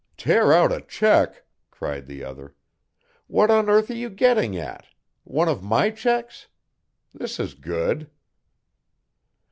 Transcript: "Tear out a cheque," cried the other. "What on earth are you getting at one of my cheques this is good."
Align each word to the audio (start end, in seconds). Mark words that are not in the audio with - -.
"Tear 0.17 0.51
out 0.51 0.71
a 0.71 0.81
cheque," 0.81 1.45
cried 1.69 2.07
the 2.07 2.23
other. 2.23 2.55
"What 3.27 3.51
on 3.51 3.69
earth 3.69 3.91
are 3.91 3.95
you 3.95 4.09
getting 4.09 4.57
at 4.57 4.87
one 5.25 5.47
of 5.47 5.61
my 5.61 5.91
cheques 5.91 6.47
this 7.13 7.39
is 7.39 7.53
good." 7.53 8.09